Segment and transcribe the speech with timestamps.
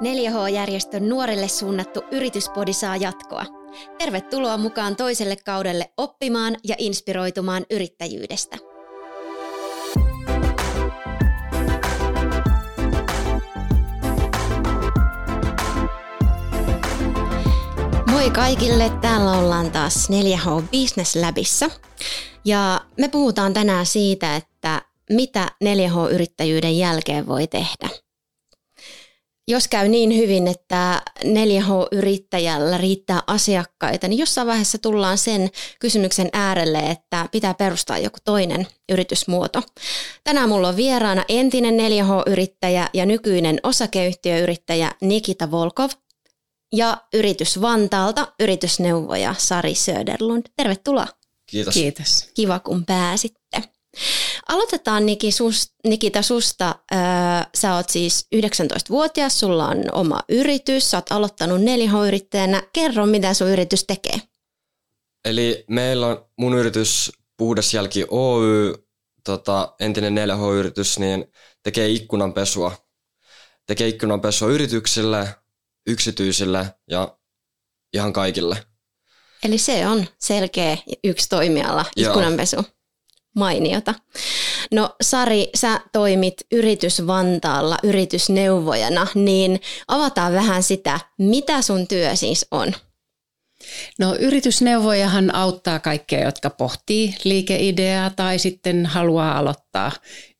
[0.00, 3.44] 4H-järjestön nuorille suunnattu yrityspodi saa jatkoa.
[3.98, 8.56] Tervetuloa mukaan toiselle kaudelle oppimaan ja inspiroitumaan yrittäjyydestä.
[18.10, 21.70] Moi kaikille, täällä ollaan taas 4H Business Labissa.
[22.44, 27.88] Ja me puhutaan tänään siitä, että mitä 4H-yrittäjyyden jälkeen voi tehdä–
[29.48, 36.78] jos käy niin hyvin, että 4H-yrittäjällä riittää asiakkaita, niin jossain vaiheessa tullaan sen kysymyksen äärelle,
[36.78, 39.62] että pitää perustaa joku toinen yritysmuoto.
[40.24, 45.90] Tänään mulla on vieraana entinen 4H-yrittäjä ja nykyinen osakeyhtiöyrittäjä Nikita Volkov
[46.72, 50.42] ja yritys Vantaalta yritysneuvoja Sari Söderlund.
[50.56, 51.06] Tervetuloa.
[51.46, 51.74] Kiitos.
[51.74, 52.28] Kiitos.
[52.34, 53.62] Kiva kun pääsitte.
[54.48, 56.74] Aloitetaan Niki, sus, Nikita susta.
[56.92, 56.98] Öö,
[57.54, 62.62] sä oot siis 19-vuotias, sulla on oma yritys, sä oot aloittanut 4H-yrittäjänä.
[62.72, 64.20] Kerro, mitä sun yritys tekee.
[65.24, 68.74] Eli meillä on mun yritys Puhdas Jälki Oy,
[69.24, 71.24] tota, entinen 4H-yritys, niin
[71.62, 72.72] tekee ikkunanpesua.
[73.66, 75.28] Tekee ikkunanpesua yrityksille,
[75.86, 77.18] yksityisille ja
[77.92, 78.56] ihan kaikille.
[79.44, 82.56] Eli se on selkeä yksi toimiala, ikkunanpesu.
[82.56, 82.73] Joo
[83.34, 83.94] mainiota.
[84.72, 92.46] No Sari, sä toimit Yritys Vantaalla yritysneuvojana, niin avataan vähän sitä, mitä sun työ siis
[92.50, 92.74] on?
[93.98, 99.92] No yritysneuvojahan auttaa kaikkia, jotka pohtii liikeideaa tai sitten haluaa aloittaa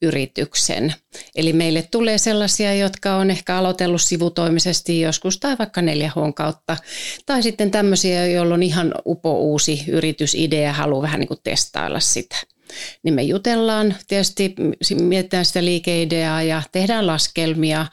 [0.03, 0.95] yrityksen.
[1.37, 6.77] Eli meille tulee sellaisia, jotka on ehkä aloitellut sivutoimisesti joskus tai vaikka 4 h kautta.
[7.27, 12.01] Tai sitten tämmöisiä, joilla on ihan upo uusi yritysidea ja haluaa vähän niin kuin testailla
[12.01, 12.37] sitä
[13.03, 14.55] niin me jutellaan, tietysti
[15.01, 17.87] mietitään sitä liikeideaa ja tehdään laskelmia,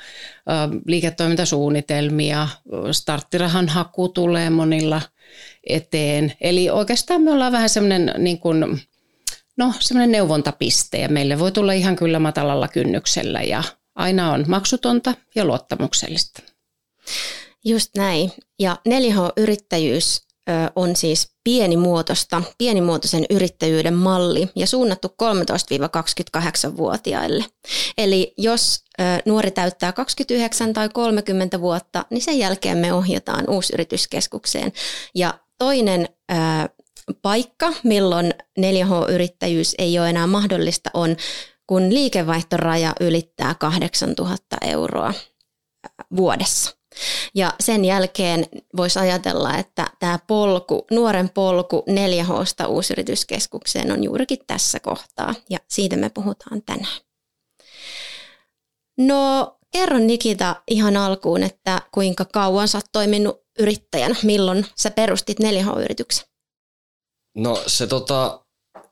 [0.85, 2.47] liiketoimintasuunnitelmia,
[2.91, 5.01] starttirahan haku tulee monilla
[5.69, 6.33] eteen.
[6.41, 8.81] Eli oikeastaan me ollaan vähän semmoinen niin kuin,
[9.57, 13.63] no, semmoinen neuvontapiste ja meille voi tulla ihan kyllä matalalla kynnyksellä ja
[13.95, 16.41] aina on maksutonta ja luottamuksellista.
[17.65, 18.31] Just näin.
[18.59, 20.21] Ja 4H-yrittäjyys
[20.75, 27.45] on siis pienimuotoista, pienimuotoisen yrittäjyyden malli ja suunnattu 13-28-vuotiaille.
[27.97, 28.83] Eli jos
[29.25, 34.71] nuori täyttää 29 tai 30 vuotta, niin sen jälkeen me ohjataan uusyrityskeskukseen.
[35.15, 36.09] Ja toinen
[37.21, 41.17] paikka, milloin 4H-yrittäjyys ei ole enää mahdollista, on
[41.67, 45.13] kun liikevaihtoraja ylittää 8000 euroa
[46.15, 46.80] vuodessa.
[47.35, 48.45] Ja sen jälkeen
[48.77, 55.95] voisi ajatella, että tämä polku, nuoren polku 4Hsta uusyrityskeskukseen on juurikin tässä kohtaa ja siitä
[55.95, 57.01] me puhutaan tänään.
[58.97, 65.39] No kerro Nikita ihan alkuun, että kuinka kauan sä oot toiminut yrittäjänä, milloin sä perustit
[65.39, 66.25] 4H-yrityksen?
[67.35, 68.45] No se, tota,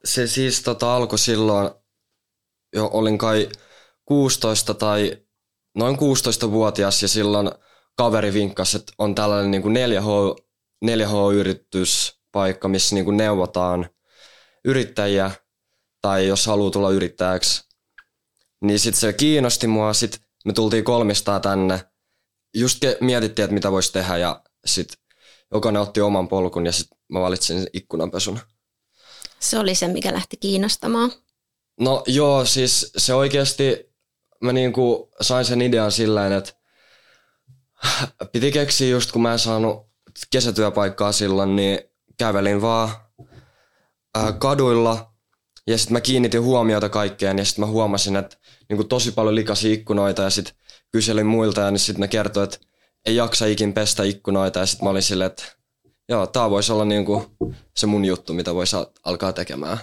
[0.04, 1.70] se siis tota alkoi silloin,
[2.76, 3.50] jo olin kai
[4.06, 5.18] 16 tai
[5.76, 7.52] noin 16-vuotias ja silloin–
[8.00, 10.42] kaveri vinkkasi, että on tällainen niin kuin 4H,
[10.86, 13.90] 4H-yrityspaikka, missä niin kuin neuvotaan
[14.66, 15.32] yrittäjiä
[16.02, 17.64] tai jos haluaa tulla yrittäjäksi.
[18.62, 21.82] Niin sitten se kiinnosti mua, sitten me tultiin kolmistaa tänne.
[22.54, 24.98] Just mietittiin, että mitä voisi tehdä ja sitten
[25.54, 28.40] jokainen otti oman polkun ja sitten mä valitsin ikkunanpesun.
[29.40, 31.12] Se oli se, mikä lähti kiinnostamaan.
[31.80, 33.94] No joo, siis se oikeasti,
[34.42, 36.59] mä niinku sain sen idean sillä että
[38.32, 39.90] piti keksiä just kun mä en saanut
[40.32, 41.80] kesätyöpaikkaa silloin, niin
[42.18, 42.90] kävelin vaan
[44.16, 45.14] ää, kaduilla
[45.68, 48.38] ja sitten mä kiinnitin huomiota kaikkeen ja sitten mä huomasin, että
[48.70, 50.56] niin tosi paljon likasi ikkunoita ja sitten
[50.92, 52.58] kyselin muilta ja niin sitten ne kertoi, että
[53.06, 55.44] ei jaksa ikin pestä ikkunoita ja sitten mä olin silleen, että
[56.10, 57.26] joo, tää voisi olla niin kuin
[57.78, 59.78] se mun juttu, mitä voisi alkaa tekemään.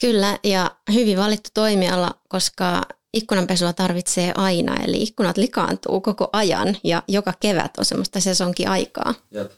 [0.00, 2.82] Kyllä, ja hyvin valittu toimiala, koska
[3.14, 9.14] ikkunanpesua tarvitsee aina, eli ikkunat likaantuu koko ajan ja joka kevät on semmoista sesonkiaikaa.
[9.30, 9.52] Jep.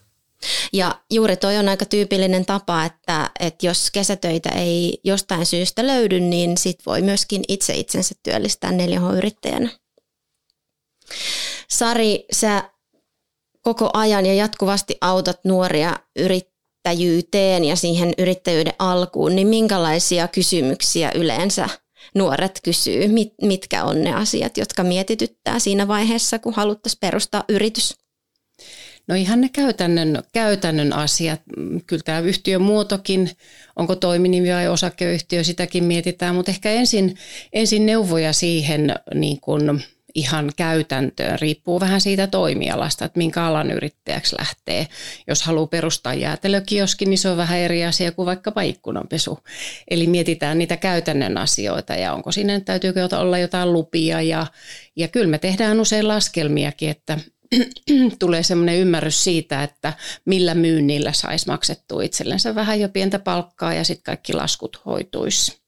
[0.73, 6.19] Ja juuri toi on aika tyypillinen tapa, että, että jos kesätöitä ei jostain syystä löydy,
[6.19, 9.69] niin sit voi myöskin itse itsensä työllistää 4H-yrittäjänä.
[11.69, 12.63] Sari, sä
[13.61, 21.69] koko ajan ja jatkuvasti autat nuoria yrittäjyyteen ja siihen yrittäjyyden alkuun, niin minkälaisia kysymyksiä yleensä
[22.15, 27.97] nuoret kysyy, mit, mitkä on ne asiat, jotka mietityttää siinä vaiheessa, kun haluttaisiin perustaa yritys?
[29.07, 31.41] No ihan ne käytännön, käytännön asiat.
[31.87, 33.29] Kyllä tämä yhtiön muotokin,
[33.75, 37.17] onko toiminimi vai osakeyhtiö, sitäkin mietitään, mutta ehkä ensin,
[37.53, 39.81] ensin neuvoja siihen, niin kun,
[40.15, 41.39] ihan käytäntöön.
[41.39, 44.87] Riippuu vähän siitä toimialasta, että minkä alan yrittäjäksi lähtee.
[45.27, 49.39] Jos haluaa perustaa jäätelökioskin, niin se on vähän eri asia kuin vaikkapa ikkunanpesu.
[49.89, 54.21] Eli mietitään niitä käytännön asioita ja onko sinne, täytyykö olla jotain lupia.
[54.21, 54.47] Ja,
[54.95, 57.17] ja kyllä me tehdään usein laskelmiakin, että
[58.19, 59.93] tulee semmoinen ymmärrys siitä, että
[60.25, 65.61] millä myynnillä saisi maksettua itsellensä vähän jo pientä palkkaa ja sitten kaikki laskut hoituisi.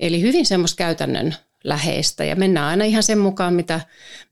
[0.00, 1.34] Eli hyvin semmoista käytännön
[1.64, 3.80] läheistä ja mennään aina ihan sen mukaan, mitä,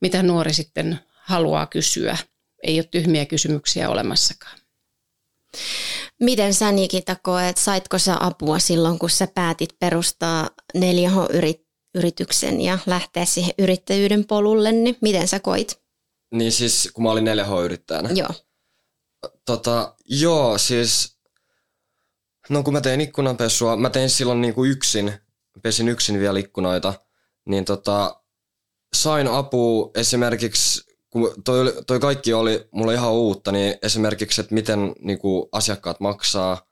[0.00, 2.16] mitä nuori sitten haluaa kysyä.
[2.62, 4.58] Ei ole tyhmiä kysymyksiä olemassakaan.
[6.20, 13.24] Miten sä Nikita koet, saitko sä apua silloin, kun sä päätit perustaa 4H-yrityksen ja lähteä
[13.24, 15.82] siihen yrittäjyyden polulle, niin miten sä koit?
[16.34, 18.08] Niin siis, kun mä olin 4H-yrittäjänä.
[18.14, 18.30] Joo.
[19.44, 21.18] Tota, joo, siis,
[22.48, 25.12] no kun mä tein ikkunanpesua, mä tein silloin niinku yksin,
[25.62, 26.94] pesin yksin vielä ikkunoita,
[27.48, 28.22] niin tota,
[28.94, 30.80] sain apua esimerkiksi,
[31.10, 36.66] kun toi, toi kaikki oli mulle ihan uutta, niin esimerkiksi, että miten niinku, asiakkaat maksaa,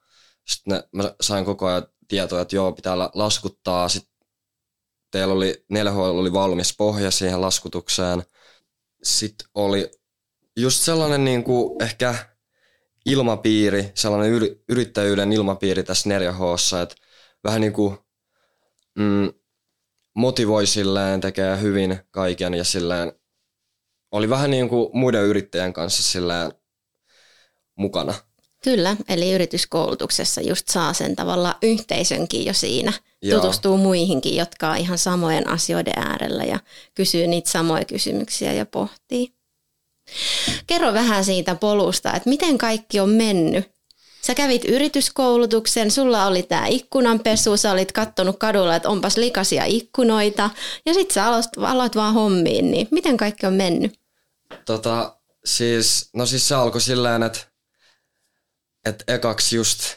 [0.47, 4.13] sitten ne, mä sain koko ajan tietoa, että joo, pitää laskuttaa, sitten
[5.11, 8.23] teillä oli, 4H oli valmis pohja siihen laskutukseen,
[9.03, 9.91] sitten oli
[10.57, 12.15] just sellainen niin kuin ehkä
[13.07, 14.33] ilmapiiri, sellainen
[14.69, 16.95] yrittäjyyden ilmapiiri tässä 4Hssa, että
[17.45, 17.99] vähän niin kuin
[18.99, 19.33] mm,
[20.15, 23.13] motivoi silleen, tekee hyvin kaiken ja silleen
[24.11, 26.53] oli vähän niin kuin muiden yrittäjän kanssa silleen
[27.77, 28.15] mukana.
[28.65, 32.93] Kyllä, eli yrityskoulutuksessa just saa sen tavalla yhteisönkin jo siinä.
[33.23, 33.41] Joo.
[33.41, 36.59] Tutustuu muihinkin, jotka on ihan samojen asioiden äärellä ja
[36.95, 39.35] kysyy niitä samoja kysymyksiä ja pohtii.
[40.67, 43.80] Kerro vähän siitä polusta, että miten kaikki on mennyt.
[44.23, 50.51] Sä kävit yrityskoulutuksen, sulla oli tämä ikkunanpesu, sä olit kattonut kadulla, että onpas likaisia ikkunoita
[50.87, 54.01] ja sitten sä aloit, aloit vaan hommiin, niin miten kaikki on mennyt?
[54.65, 57.51] Tota, siis, no siis se alkoi silleen, että
[58.87, 59.97] että ekaksi just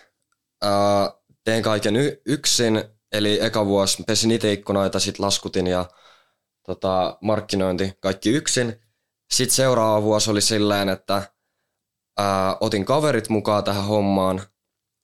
[0.62, 1.12] ää,
[1.44, 5.86] tein kaiken y- yksin, eli eka vuosi pesin itse ikkunoita, sit laskutin ja
[6.66, 8.82] tota, markkinointi kaikki yksin.
[9.34, 11.33] Sitten seuraava vuosi oli silleen, että
[12.18, 14.42] ää, otin kaverit mukaan tähän hommaan.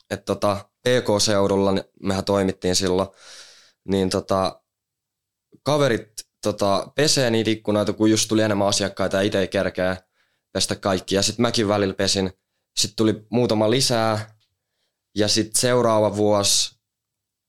[0.09, 1.73] Että tota, PK-seudulla
[2.03, 3.09] mehän toimittiin silloin,
[3.87, 4.61] niin tota,
[5.63, 6.11] kaverit
[6.43, 9.97] tota, pesee niitä ikkunoita, kun just tuli enemmän asiakkaita ja itse ei kerkeä
[10.51, 11.15] pestä kaikki.
[11.15, 12.33] Ja sitten mäkin välillä pesin
[12.79, 14.35] sitten tuli muutama lisää
[15.15, 16.79] ja sitten seuraava vuosi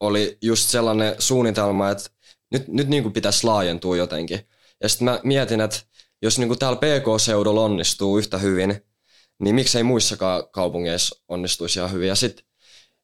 [0.01, 2.11] oli just sellainen suunnitelma, että
[2.51, 4.49] nyt, nyt niin kuin pitäisi laajentua jotenkin.
[4.83, 5.81] Ja sitten mä mietin, että
[6.23, 8.83] jos niin kuin täällä PK-seudulla onnistuu yhtä hyvin,
[9.41, 12.09] niin miksei muissakaan kaupungeissa onnistuisi ihan hyvin.
[12.09, 12.45] Ja sitten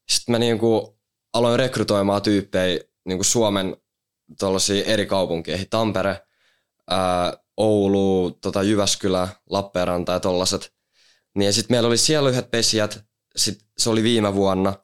[0.08, 0.96] sit mä niin kuin
[1.32, 3.76] aloin rekrytoimaan tyyppejä niin kuin Suomen
[4.86, 5.70] eri kaupunkeihin.
[5.70, 6.26] Tampere,
[6.90, 10.72] ää, Oulu, tota Jyväskylä, Lappeenranta ja tollaset.
[11.34, 13.04] Niin sitten meillä oli siellä yhdet pesijät,
[13.36, 14.74] sit se oli viime vuonna.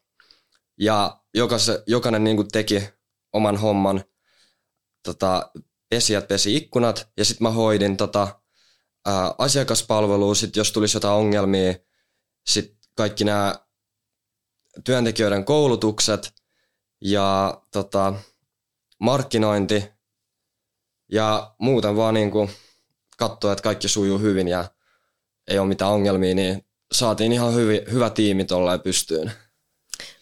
[0.78, 2.82] Ja jokas, jokainen niin teki
[3.32, 4.04] oman homman.
[5.02, 5.50] Tota,
[5.88, 8.41] pesijät pesi ikkunat ja sitten mä hoidin tota,
[9.06, 11.74] ää, asiakaspalvelua, sit jos tulisi jotain ongelmia,
[12.46, 13.54] sitten kaikki nämä
[14.84, 16.32] työntekijöiden koulutukset
[17.00, 18.14] ja tota,
[18.98, 19.84] markkinointi
[21.12, 22.30] ja muuten vaan niin
[23.16, 24.64] katsoa, että kaikki sujuu hyvin ja
[25.48, 29.32] ei ole mitään ongelmia, niin saatiin ihan hyvi, hyvä tiimi tolleen pystyyn.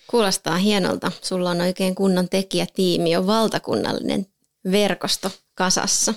[0.07, 1.13] Kuulostaa hienolta.
[1.23, 4.27] Sulla on oikein kunnon tekijätiimi, on valtakunnallinen
[4.73, 6.15] verkosto kasassa.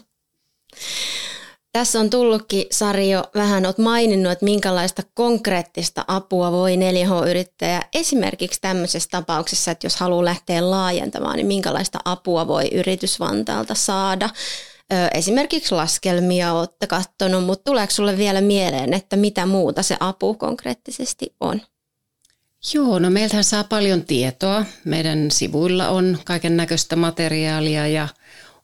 [1.74, 8.62] Tässä on tullutkin, Sari, jo vähän olet maininnut, että minkälaista konkreettista apua voi 4H-yrittäjä esimerkiksi
[8.62, 14.30] tämmöisessä tapauksessa, että jos haluaa lähteä laajentamaan, niin minkälaista apua voi yritys Vantaalta saada
[15.13, 21.36] esimerkiksi laskelmia olette katsonut, mutta tuleeko sinulle vielä mieleen, että mitä muuta se apu konkreettisesti
[21.39, 21.62] on?
[22.74, 24.65] Joo, no meiltähän saa paljon tietoa.
[24.86, 28.08] Meidän sivuilla on kaiken näköistä materiaalia ja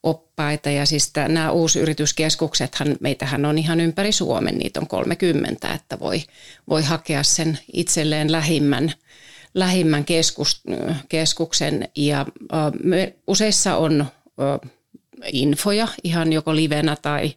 [0.03, 0.69] oppaita.
[0.69, 6.23] Ja siis tämän, nämä uusyrityskeskuksethan, meitähän on ihan ympäri Suomen, niitä on 30, että voi,
[6.69, 8.93] voi hakea sen itselleen lähimmän,
[9.53, 10.61] lähimmän keskus,
[11.09, 11.89] keskuksen.
[11.95, 12.25] Ja
[12.83, 14.05] me, useissa on
[15.31, 17.33] infoja ihan joko livenä tai,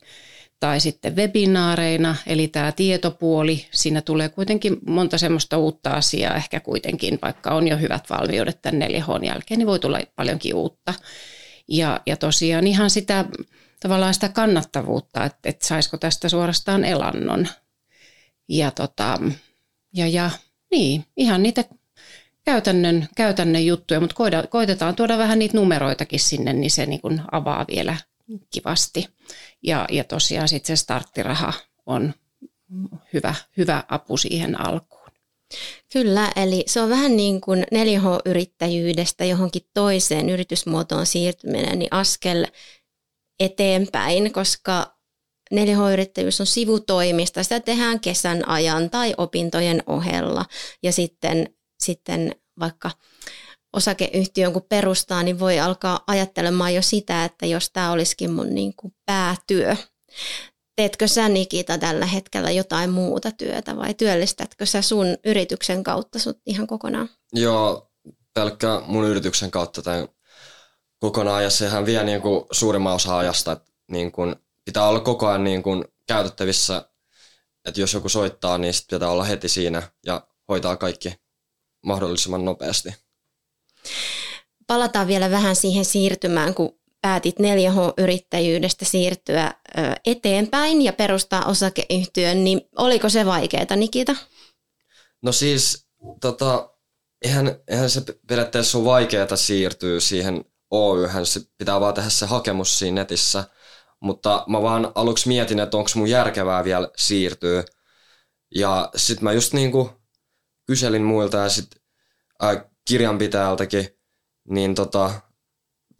[0.61, 6.37] tai sitten webinaareina, eli tämä tietopuoli, siinä tulee kuitenkin monta semmoista uutta asiaa.
[6.37, 10.95] Ehkä kuitenkin, vaikka on jo hyvät valmiudet tämän 4H jälkeen, niin voi tulla paljonkin uutta.
[11.69, 13.25] Ja, ja tosiaan ihan sitä
[13.81, 17.49] tavallaan sitä kannattavuutta, että, että saisiko tästä suorastaan elannon.
[18.49, 19.19] Ja, tota,
[19.92, 20.31] ja, ja
[20.71, 21.64] niin, ihan niitä
[22.45, 24.16] käytännön, käytännön juttuja, mutta
[24.50, 27.97] koitetaan tuoda vähän niitä numeroitakin sinne, niin se niin kuin avaa vielä
[28.50, 29.09] kivasti.
[29.62, 31.52] Ja, ja tosiaan sitten se starttiraha
[31.87, 32.14] on
[33.12, 35.02] hyvä, hyvä apu siihen alkuun.
[35.93, 42.47] Kyllä, eli se on vähän niin kuin 4H-yrittäjyydestä johonkin toiseen yritysmuotoon siirtyminen, niin askel
[43.41, 44.97] eteenpäin, koska
[45.55, 47.43] 4H-yrittäjyys on sivutoimista.
[47.43, 50.45] Sitä tehdään kesän ajan tai opintojen ohella.
[50.83, 52.91] Ja sitten, sitten vaikka
[53.73, 58.75] osakeyhtiön kun perustaa, niin voi alkaa ajattelemaan jo sitä, että jos tämä olisikin mun niin
[58.77, 59.77] kuin päätyö.
[60.83, 66.39] Teetkö sä Nikita tällä hetkellä jotain muuta työtä vai työllistätkö sä sun yrityksen kautta sut
[66.47, 67.09] ihan kokonaan?
[67.33, 67.91] Joo,
[68.35, 70.09] pelkkä mun yrityksen kautta tämän
[71.01, 75.27] kokonaan ja sehän vie niin kuin suurimman osa ajasta, että niin kuin pitää olla koko
[75.27, 76.89] ajan niin kuin käytettävissä,
[77.65, 81.15] että jos joku soittaa, niin sit pitää olla heti siinä ja hoitaa kaikki
[81.87, 82.95] mahdollisimman nopeasti.
[84.67, 89.55] Palataan vielä vähän siihen siirtymään, kun päätit 4H-yrittäjyydestä siirtyä
[90.07, 94.17] eteenpäin ja perustaa osakeyhtiön, niin oliko se vaikeaa, Nikita?
[95.23, 95.87] No siis,
[96.21, 96.71] tota,
[97.25, 102.79] eihän, eihän se periaatteessa ole vaikeaa siirtyä siihen Oyhän, se pitää vaan tehdä se hakemus
[102.79, 103.45] siinä netissä.
[104.01, 107.65] Mutta mä vaan aluksi mietin, että onko mun järkevää vielä siirtyä.
[108.55, 109.91] Ja sitten mä just niinku
[110.67, 111.71] kyselin muilta ja sit
[112.45, 113.89] äh, kirjanpitäjältäkin,
[114.49, 115.21] niin tota,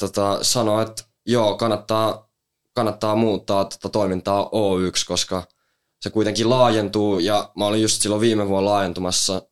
[0.09, 2.31] tota, sanoi, että joo, kannattaa,
[2.75, 5.43] kannattaa muuttaa tota toimintaa O1, koska
[6.01, 9.43] se kuitenkin laajentuu ja mä olin just silloin viime vuonna laajentumassa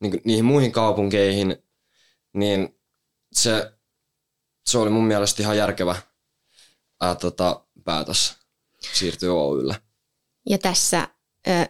[0.00, 1.62] niin, niihin muihin kaupunkeihin,
[2.32, 2.78] niin
[3.32, 3.72] se,
[4.66, 5.96] se oli mun mielestä ihan järkevä
[7.00, 8.36] ää, tota, päätös
[8.92, 9.76] siirtyä Oylle.
[10.48, 11.08] Ja tässä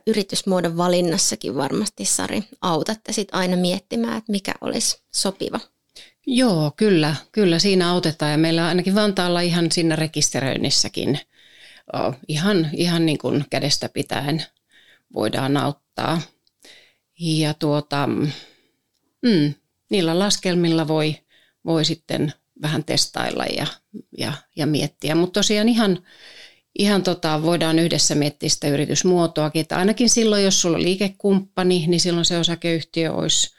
[0.06, 5.60] yritysmuodon valinnassakin varmasti, Sari, autatte sit aina miettimään, että mikä olisi sopiva.
[6.26, 11.18] Joo, kyllä, kyllä siinä autetaan ja meillä ainakin Vantaalla ihan siinä rekisteröinnissäkin
[12.28, 14.44] ihan, ihan niin kuin kädestä pitäen
[15.14, 16.20] voidaan auttaa.
[17.20, 18.06] Ja tuota,
[19.22, 19.54] mm,
[19.90, 21.16] niillä laskelmilla voi,
[21.64, 23.66] voi sitten vähän testailla ja,
[24.18, 25.14] ja, ja miettiä.
[25.14, 25.98] Mutta tosiaan ihan,
[26.78, 32.00] ihan tota, voidaan yhdessä miettiä sitä yritysmuotoakin, että ainakin silloin, jos sulla on liikekumppani, niin
[32.00, 33.53] silloin se osakeyhtiö olisi,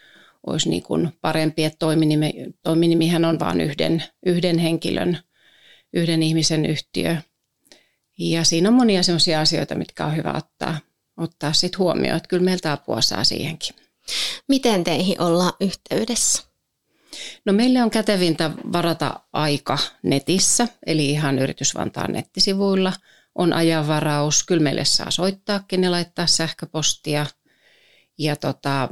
[0.48, 2.34] olisi niin kuin parempi, että toiminimi,
[2.64, 5.18] toiminimihän on vain yhden, yhden henkilön,
[5.94, 7.18] yhden ihmisen yhtiö.
[8.20, 10.80] Ja siinä on monia sellaisia asioita, mitkä on hyvä ottaa,
[11.18, 13.76] ottaa sit huomioon, että kyllä meiltä apua saa siihenkin.
[14.48, 16.44] Miten teihin ollaan yhteydessä?
[17.46, 22.94] No meille on kätevintä varata aika netissä, eli ihan Yritys Vantaan nettisivuilla
[23.36, 24.44] on ajanvaraus.
[24.44, 27.26] Kyllä meille saa soittaakin ja laittaa sähköpostia.
[28.18, 28.90] Ja tota,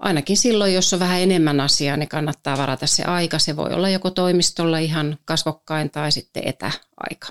[0.00, 3.38] ainakin silloin, jos on vähän enemmän asiaa, niin kannattaa varata se aika.
[3.38, 7.28] Se voi olla joko toimistolla ihan kasvokkain tai sitten etäaika.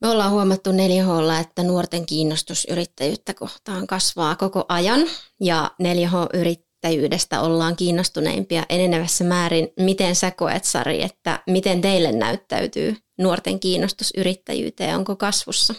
[0.00, 5.00] Me ollaan huomattu 4H, että nuorten kiinnostus yrittäjyyttä kohtaan kasvaa koko ajan
[5.40, 9.68] ja 4H-yrittäjyyttä yrittäjyydestä ollaan kiinnostuneimpia enenevässä määrin.
[9.80, 14.96] Miten sä koet, Sari, että miten teille näyttäytyy nuorten kiinnostus yrittäjyyteen?
[14.96, 15.74] Onko kasvussa?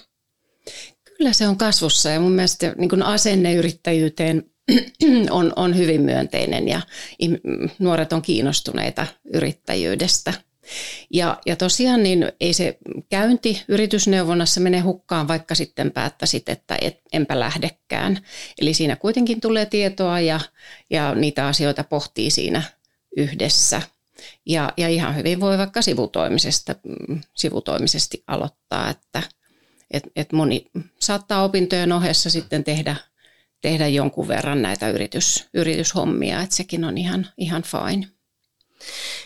[1.18, 4.50] Kyllä se on kasvussa ja mun mielestä niin kuin asenne yrittäjyyteen
[5.30, 6.82] on, on hyvin myönteinen ja
[7.80, 10.34] nuoret on kiinnostuneita yrittäjyydestä–
[11.13, 12.77] ja, ja tosiaan niin ei se
[13.10, 18.20] käynti yritysneuvonnassa mene hukkaan, vaikka sitten päättäisit, että et, enpä lähdekään.
[18.62, 20.39] Eli siinä kuitenkin tulee tietoa ja,
[20.89, 22.63] ja niitä asioita pohtii siinä
[23.18, 23.82] yhdessä.
[24.46, 26.75] Ja, ja ihan hyvin voi vaikka sivutoimisesta,
[27.34, 29.24] sivutoimisesti aloittaa, että
[29.91, 30.65] et, et moni
[31.00, 32.96] saattaa opintojen ohessa sitten tehdä,
[33.62, 38.08] tehdä jonkun verran näitä yritys, yrityshommia, että sekin on ihan, ihan fine.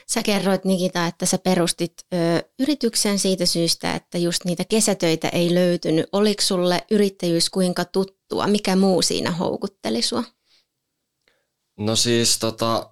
[0.07, 2.17] Sä kerroit Nikita, että sä perustit ö,
[2.59, 6.05] yrityksen siitä syystä, että just niitä kesätöitä ei löytynyt.
[6.11, 8.47] Oliko sulle yrittäjyys kuinka tuttua?
[8.47, 10.23] Mikä muu siinä houkutteli sua?
[11.77, 12.89] No siis tota,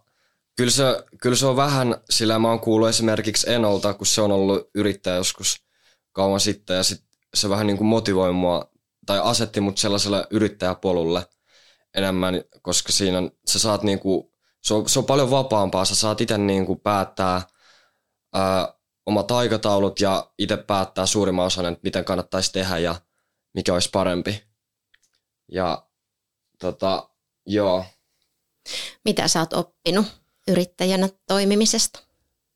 [0.57, 0.83] kyllä se,
[1.21, 5.15] kyllä se on vähän, sillä mä oon kuullut esimerkiksi Enolta, kun se on ollut yrittäjä
[5.15, 5.63] joskus
[6.11, 8.72] kauan sitten ja sit se vähän niin kuin motivoi mua
[9.05, 11.25] tai asetti mut sellaiselle yrittäjäpolulle
[11.95, 14.33] enemmän, koska siinä sä saat niin kuin
[14.63, 15.85] se on, se on paljon vapaampaa.
[15.85, 17.41] Sä saat itse niin kuin päättää
[18.33, 18.73] ää,
[19.05, 22.95] omat aikataulut ja itse päättää suurimman osan, että miten kannattaisi tehdä ja
[23.53, 24.43] mikä olisi parempi.
[25.51, 25.87] Ja
[26.59, 27.09] tota,
[27.45, 27.85] joo.
[29.05, 30.05] Mitä sä oot oppinut
[30.47, 31.99] yrittäjänä toimimisesta?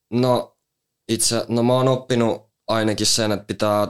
[0.10, 0.58] No
[1.08, 3.88] itse, no mä oon oppinut ainakin sen, että pitää,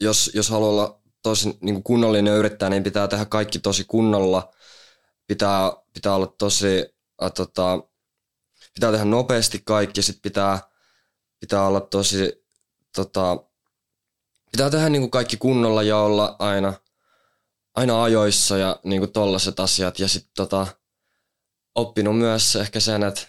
[0.00, 4.52] jos, jos haluaa olla tosi niin kuin kunnollinen yrittäjä, niin pitää tehdä kaikki tosi kunnolla.
[5.26, 7.82] Pitää, pitää olla tosi a, tota,
[8.74, 10.60] pitää tehdä nopeasti kaikki, sitten pitää,
[11.40, 12.46] pitää olla tosi,
[12.96, 13.36] tota,
[14.52, 16.74] pitää tehdä niin kuin kaikki kunnolla ja olla aina,
[17.74, 19.98] aina ajoissa ja niin kuin tollaset asiat.
[19.98, 20.66] Ja sitten tota,
[21.74, 23.22] oppinut myös ehkä sen, että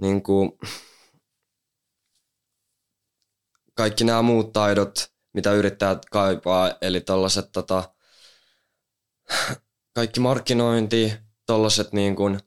[0.00, 0.52] niin kuin,
[3.74, 7.94] kaikki nämä muut taidot, mitä yrittäjät kaipaa, eli tollaset tota,
[9.94, 11.12] kaikki markkinointi,
[11.46, 12.40] tollaset niin kuin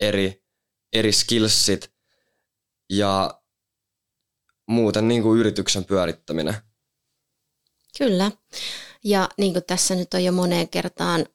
[0.00, 0.44] eri,
[0.92, 1.92] eri skillsit
[2.90, 3.40] ja
[4.66, 6.54] muuten niin kuin yrityksen pyörittäminen.
[7.98, 8.30] Kyllä.
[9.04, 11.26] Ja niin kuin tässä nyt on jo moneen kertaan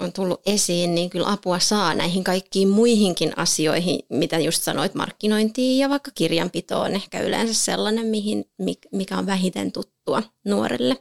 [0.00, 5.78] on tullut esiin, niin kyllä apua saa näihin kaikkiin muihinkin asioihin, mitä just sanoit, markkinointiin
[5.78, 8.44] ja vaikka kirjanpito on ehkä yleensä sellainen, mihin,
[8.92, 10.96] mikä on vähiten tuttua nuorille.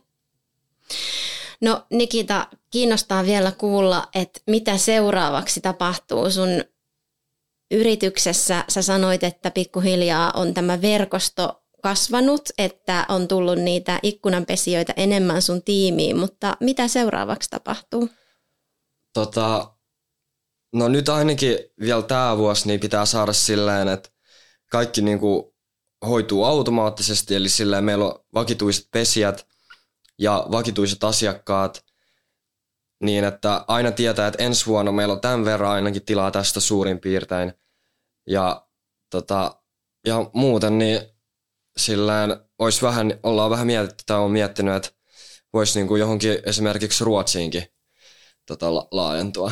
[1.61, 6.63] No Nikita, kiinnostaa vielä kuulla, että mitä seuraavaksi tapahtuu sun
[7.71, 8.65] yrityksessä.
[8.67, 15.63] Sä sanoit, että pikkuhiljaa on tämä verkosto kasvanut, että on tullut niitä ikkunanpesijöitä enemmän sun
[15.63, 18.09] tiimiin, mutta mitä seuraavaksi tapahtuu?
[19.13, 19.73] Tota,
[20.73, 24.09] no nyt ainakin vielä tämä vuosi niin pitää saada silleen, että
[24.71, 25.55] kaikki niinku
[26.07, 29.47] hoituu automaattisesti, eli silleen meillä on vakituiset pesijät
[30.19, 31.85] ja vakituiset asiakkaat,
[33.03, 36.99] niin että aina tietää, että ensi vuonna meillä on tämän verran ainakin tilaa tästä suurin
[36.99, 37.53] piirtein.
[38.27, 38.67] Ja,
[39.09, 39.61] tota,
[40.07, 41.01] ja muuten niin
[41.77, 44.89] silleen olisi vähän, ollaan vähän mietitty tai on miettinyt, että
[45.53, 47.67] voisi niinku johonkin esimerkiksi Ruotsiinkin
[48.51, 49.51] tota, la- laajentua.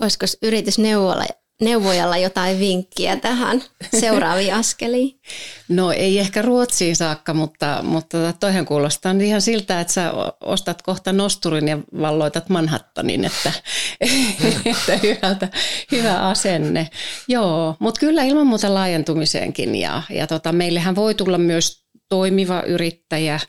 [0.00, 3.62] Olisiko yritysneuvojalla jotain vinkkiä tähän
[4.00, 5.20] seuraaviin askeliin?
[5.68, 10.82] No ei ehkä Ruotsiin saakka, mutta, mutta tota, toihan kuulostaa ihan siltä, että sä ostat
[10.82, 13.52] kohta nosturin ja valloitat Manhattanin, että,
[14.64, 15.48] että hyvältä,
[15.92, 16.90] hyvä asenne.
[17.28, 23.34] Joo, mutta kyllä ilman muuta laajentumiseenkin ja, ja tota, meillähän voi tulla myös toimiva yrittäjä
[23.34, 23.42] äh,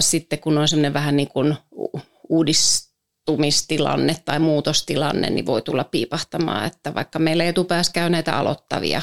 [0.00, 1.56] sitten, kun on semmoinen vähän niin kuin
[2.28, 2.91] uudis
[3.28, 9.02] muuttumistilanne tai muutostilanne niin voi tulla piipahtamaan, että vaikka meillä etupäässä käy näitä aloittavia,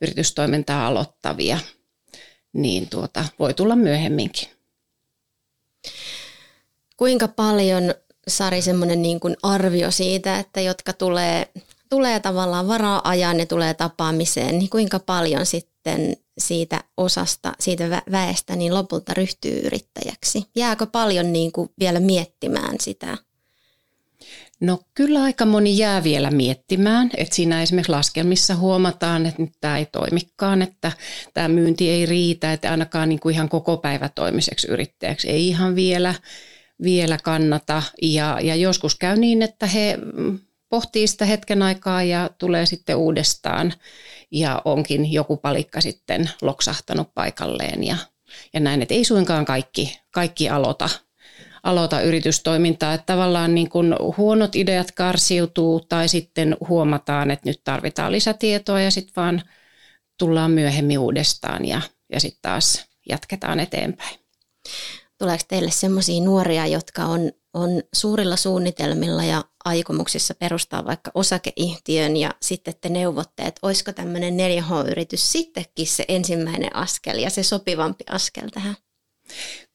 [0.00, 1.58] yritystoimintaa aloittavia,
[2.52, 4.48] niin tuota, voi tulla myöhemminkin.
[6.96, 7.94] Kuinka paljon,
[8.28, 11.48] Sari, semmoinen niin kuin arvio siitä, että jotka tulee,
[11.90, 18.74] tulee tavallaan varaa-ajan ja tulee tapaamiseen, niin kuinka paljon sitten siitä osasta, siitä väestä, niin
[18.74, 20.44] lopulta ryhtyy yrittäjäksi?
[20.56, 23.18] Jääkö paljon niin kuin vielä miettimään sitä
[24.62, 29.78] No kyllä aika moni jää vielä miettimään, että siinä esimerkiksi laskelmissa huomataan, että nyt tämä
[29.78, 30.92] ei toimikaan, että
[31.34, 35.74] tämä myynti ei riitä, että ainakaan niin kuin ihan koko päivä toimiseksi yrittäjäksi ei ihan
[35.74, 36.14] vielä,
[36.82, 37.82] vielä kannata.
[38.02, 39.98] Ja, ja joskus käy niin, että he
[40.68, 43.72] pohtii sitä hetken aikaa ja tulee sitten uudestaan
[44.30, 47.96] ja onkin joku palikka sitten loksahtanut paikalleen ja,
[48.54, 50.88] ja näin, että ei suinkaan kaikki, kaikki aloita
[51.62, 52.94] aloita yritystoimintaa.
[52.94, 58.90] Että tavallaan niin kuin huonot ideat karsiutuu tai sitten huomataan, että nyt tarvitaan lisätietoa ja
[58.90, 59.42] sitten vaan
[60.18, 61.80] tullaan myöhemmin uudestaan ja,
[62.12, 64.18] ja sitten taas jatketaan eteenpäin.
[65.18, 72.30] Tuleeko teille sellaisia nuoria, jotka on, on suurilla suunnitelmilla ja aikomuksissa perustaa vaikka osakeyhtiön ja
[72.42, 78.48] sitten te neuvotte, että olisiko tämmöinen 4H-yritys sittenkin se ensimmäinen askel ja se sopivampi askel
[78.48, 78.76] tähän?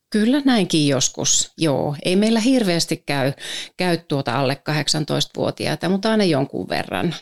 [0.09, 1.95] Kyllä näinkin joskus, joo.
[2.05, 3.33] Ei meillä hirveästi käy,
[3.77, 7.15] käy tuota alle 18-vuotiaita, mutta aina jonkun verran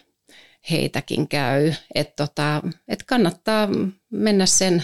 [0.71, 1.73] heitäkin käy.
[1.95, 3.67] Että tota, et kannattaa
[4.11, 4.83] mennä sen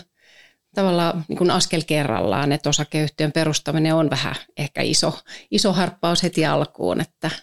[0.75, 5.19] tavallaan niin kuin askel kerrallaan, että osakeyhtiön perustaminen on vähän ehkä iso,
[5.51, 7.31] iso harppaus heti alkuun, että–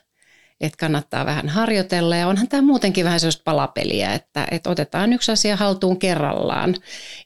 [0.60, 5.32] että kannattaa vähän harjoitella ja onhan tämä muutenkin vähän sellaista palapeliä, että, että otetaan yksi
[5.32, 6.74] asia haltuun kerrallaan,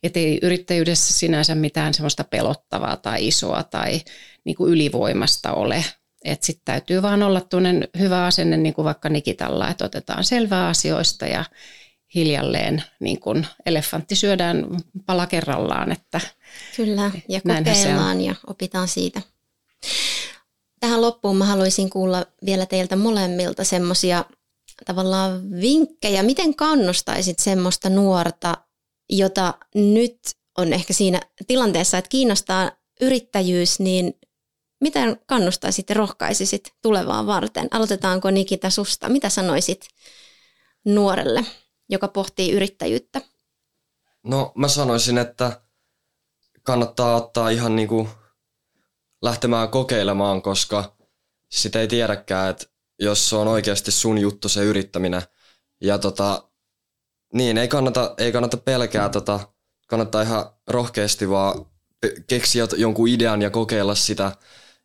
[0.03, 4.01] että ei yrittäjyydessä sinänsä mitään semmoista pelottavaa tai isoa tai
[4.45, 5.85] niin kuin ylivoimasta ole,
[6.25, 10.69] että sitten täytyy vaan olla tuollainen hyvä asenne, niin kuin vaikka Nikitalla, että otetaan selvää
[10.69, 11.45] asioista ja
[12.15, 14.67] hiljalleen niin kuin elefantti syödään
[15.07, 15.93] pala kerrallaan.
[15.93, 16.21] Että
[16.77, 19.23] Kyllä, ja kokeillaan ja opitaan siitä.
[20.83, 24.25] Tähän loppuun mä haluaisin kuulla vielä teiltä molemmilta semmoisia
[24.87, 26.23] tavallaan vinkkejä.
[26.23, 28.57] Miten kannustaisit semmoista nuorta,
[29.11, 30.19] jota nyt
[30.59, 34.15] on ehkä siinä tilanteessa, että kiinnostaa yrittäjyys, niin
[34.81, 37.69] miten kannustaisit ja rohkaisisit tulevaan varten?
[37.71, 39.09] Aloitetaanko Nikita susta?
[39.09, 39.89] Mitä sanoisit
[40.85, 41.47] nuorelle,
[41.89, 43.21] joka pohtii yrittäjyyttä?
[44.23, 45.61] No mä sanoisin, että
[46.63, 48.09] kannattaa ottaa ihan niinku
[49.23, 50.97] lähtemään kokeilemaan, koska
[51.51, 52.67] sitä ei tiedäkään, että
[52.99, 55.23] jos se on oikeasti sun juttu se yrittäminen.
[55.81, 56.49] Ja tota,
[57.33, 59.41] niin, ei kannata, ei kannata pelkää, tota,
[59.89, 61.67] kannattaa ihan rohkeasti vaan
[62.27, 64.33] keksiä jonkun idean ja kokeilla sitä.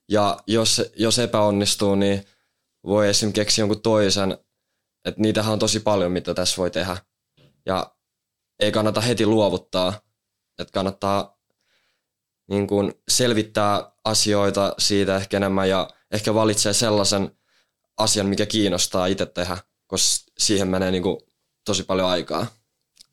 [0.09, 2.23] Ja jos, jos epäonnistuu, niin
[2.85, 3.33] voi esim.
[3.33, 4.37] keksiä jonkun toisen.
[5.05, 6.97] Että niitähän on tosi paljon, mitä tässä voi tehdä.
[7.65, 7.95] Ja
[8.59, 10.01] ei kannata heti luovuttaa.
[10.59, 11.37] Että kannattaa
[12.49, 17.31] niin kuin selvittää asioita siitä ehkä enemmän ja ehkä valitsee sellaisen
[17.97, 21.17] asian, mikä kiinnostaa itse tehdä, koska siihen menee niin kuin
[21.65, 22.47] tosi paljon aikaa.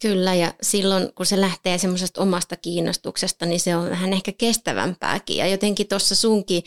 [0.02, 5.36] Kyllä, ja silloin kun se lähtee semmoisesta omasta kiinnostuksesta, niin se on vähän ehkä kestävämpääkin.
[5.36, 6.62] Ja jotenkin tuossa sunkin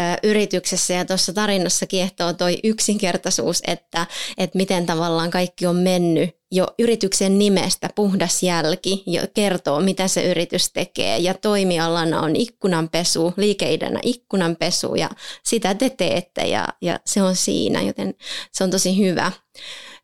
[0.00, 4.06] ö, yrityksessä ja tuossa tarinassa kiehtoo toi yksinkertaisuus, että,
[4.38, 10.30] että miten tavallaan kaikki on mennyt jo yrityksen nimestä puhdas jälki jo kertoo, mitä se
[10.30, 11.18] yritys tekee.
[11.18, 15.10] Ja toimialana on ikkunanpesu, liikeidänä ikkunanpesu ja
[15.44, 18.14] sitä te teette ja, ja se on siinä, joten
[18.52, 19.32] se on tosi hyvä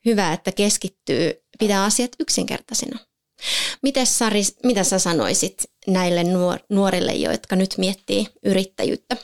[0.05, 2.99] hyvä, että keskittyy, pitää asiat yksinkertaisina.
[3.83, 6.25] Miten Sari, mitä sä sanoisit näille
[6.69, 9.17] nuorille, jotka nyt miettii yrittäjyyttä?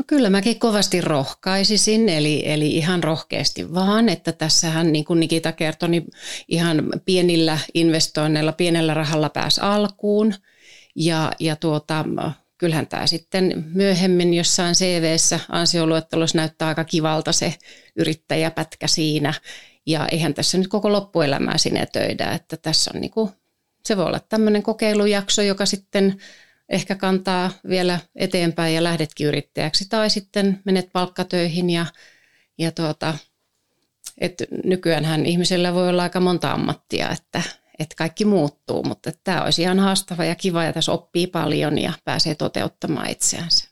[0.00, 5.52] No kyllä mäkin kovasti rohkaisisin, eli, eli ihan rohkeasti vaan, että tässähän niin kuin Nikita
[5.52, 6.06] kertoi, niin
[6.48, 10.34] ihan pienillä investoinneilla, pienellä rahalla pääsi alkuun.
[10.96, 12.04] Ja, ja tuota,
[12.58, 17.54] kyllähän tämä sitten myöhemmin jossain CV-ssä ansioluettelossa näyttää aika kivalta se
[17.96, 19.34] yrittäjäpätkä siinä.
[19.86, 23.30] Ja eihän tässä nyt koko loppuelämää sinetöidä, että tässä on niin kuin,
[23.86, 26.16] se voi olla tämmöinen kokeilujakso, joka sitten
[26.70, 31.86] ehkä kantaa vielä eteenpäin ja lähdetkin yrittäjäksi tai sitten menet palkkatöihin ja,
[32.58, 33.18] ja tuota,
[34.18, 37.42] et nykyäänhän ihmisellä voi olla aika monta ammattia, että,
[37.78, 41.92] että kaikki muuttuu, mutta tämä olisi ihan haastava ja kiva ja tässä oppii paljon ja
[42.04, 43.68] pääsee toteuttamaan itseänsä.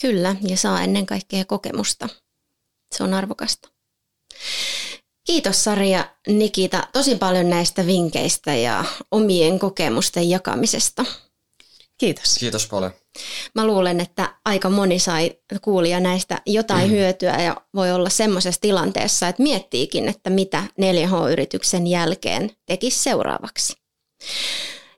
[0.00, 2.08] Kyllä, ja saa ennen kaikkea kokemusta.
[2.94, 3.68] Se on arvokasta.
[5.26, 11.04] Kiitos Sari ja Nikita tosi paljon näistä vinkkeistä ja omien kokemusten jakamisesta.
[11.98, 12.36] Kiitos.
[12.38, 12.92] Kiitos paljon.
[13.54, 15.32] Mä luulen, että aika moni sai
[15.62, 16.90] kuulia näistä jotain mm.
[16.90, 23.76] hyötyä ja voi olla semmoisessa tilanteessa, että miettiikin, että mitä 4H-yrityksen jälkeen tekisi seuraavaksi.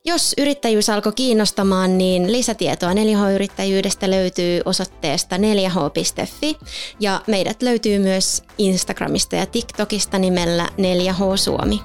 [0.04, 6.56] Jos yrittäjyys alkoi kiinnostamaan, niin lisätietoa 4H-yrittäjyydestä löytyy osoitteesta 4H.fi
[7.00, 11.80] ja meidät löytyy myös Instagramista ja TikTokista nimellä 4H Suomi.